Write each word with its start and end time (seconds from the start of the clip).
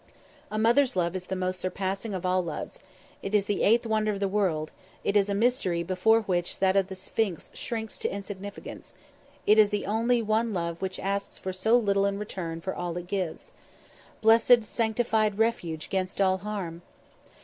A 0.49 0.57
mother's 0.57 0.95
love 0.95 1.15
is 1.15 1.25
the 1.25 1.35
most 1.35 1.59
surpassing 1.59 2.15
of 2.15 2.25
all 2.25 2.43
loves; 2.43 2.79
it 3.21 3.35
is 3.35 3.45
the 3.45 3.61
eighth 3.61 3.85
wonder 3.85 4.11
of 4.11 4.19
the 4.19 4.27
world; 4.27 4.71
it 5.03 5.15
is 5.15 5.29
a 5.29 5.35
mystery 5.35 5.83
before 5.83 6.21
which 6.21 6.57
that 6.57 6.75
of 6.75 6.87
the 6.87 6.95
Sphinx 6.95 7.51
shrinks 7.53 7.99
to 7.99 8.11
insignificance; 8.11 8.95
it 9.45 9.59
is 9.59 9.69
the 9.69 9.83
one 10.23 10.53
love 10.53 10.81
which 10.81 10.99
asks 10.99 11.37
for 11.37 11.53
so 11.53 11.73
very 11.73 11.85
little 11.85 12.07
in 12.07 12.17
return 12.17 12.61
for 12.61 12.73
all 12.75 12.97
it 12.97 13.05
gives. 13.05 13.51
Blessed, 14.21 14.63
sanctified 14.63 15.37
refuge 15.37 15.85
against 15.85 16.19
all 16.19 16.37
harm! 16.39 16.81